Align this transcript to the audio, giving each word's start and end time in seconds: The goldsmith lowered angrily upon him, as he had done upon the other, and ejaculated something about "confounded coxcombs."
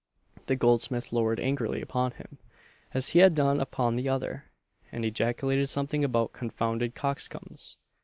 The 0.47 0.55
goldsmith 0.55 1.13
lowered 1.13 1.39
angrily 1.39 1.79
upon 1.79 2.13
him, 2.13 2.39
as 2.91 3.09
he 3.09 3.19
had 3.19 3.35
done 3.35 3.59
upon 3.59 3.95
the 3.97 4.09
other, 4.09 4.45
and 4.91 5.05
ejaculated 5.05 5.67
something 5.67 6.03
about 6.03 6.33
"confounded 6.33 6.95
coxcombs." 6.95 7.77